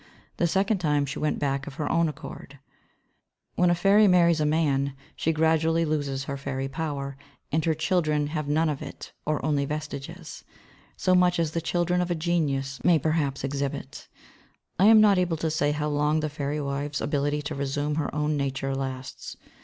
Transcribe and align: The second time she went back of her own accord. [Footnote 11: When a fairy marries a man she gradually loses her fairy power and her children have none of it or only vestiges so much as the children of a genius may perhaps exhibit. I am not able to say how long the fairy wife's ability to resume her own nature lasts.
The 0.37 0.47
second 0.47 0.79
time 0.79 1.05
she 1.05 1.19
went 1.19 1.37
back 1.37 1.67
of 1.67 1.75
her 1.75 1.87
own 1.91 2.09
accord. 2.09 2.57
[Footnote 3.51 3.61
11: 3.61 3.61
When 3.61 3.69
a 3.69 3.75
fairy 3.75 4.07
marries 4.07 4.39
a 4.41 4.47
man 4.47 4.95
she 5.15 5.31
gradually 5.31 5.85
loses 5.85 6.23
her 6.23 6.37
fairy 6.37 6.67
power 6.67 7.17
and 7.51 7.63
her 7.65 7.75
children 7.75 8.25
have 8.25 8.47
none 8.47 8.67
of 8.67 8.81
it 8.81 9.13
or 9.27 9.45
only 9.45 9.63
vestiges 9.63 10.43
so 10.97 11.13
much 11.13 11.37
as 11.37 11.51
the 11.51 11.61
children 11.61 12.01
of 12.01 12.09
a 12.09 12.15
genius 12.15 12.83
may 12.83 12.97
perhaps 12.97 13.43
exhibit. 13.43 14.07
I 14.79 14.85
am 14.85 15.01
not 15.01 15.19
able 15.19 15.37
to 15.37 15.51
say 15.51 15.71
how 15.71 15.89
long 15.89 16.21
the 16.21 16.29
fairy 16.29 16.59
wife's 16.59 16.99
ability 16.99 17.43
to 17.43 17.53
resume 17.53 17.93
her 18.01 18.09
own 18.15 18.35
nature 18.35 18.73
lasts. 18.73 19.37